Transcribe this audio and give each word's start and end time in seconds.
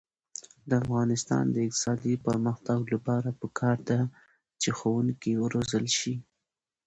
د 0.69 0.71
افغانستان 0.83 1.43
د 1.51 1.57
اقتصادي 1.67 2.13
پرمختګ 2.27 2.79
لپاره 2.93 3.29
پکار 3.41 3.77
ده 3.89 3.99
چې 4.61 4.69
ښوونکي 4.77 5.33
وروزل 5.37 5.85
شي. 5.97 6.13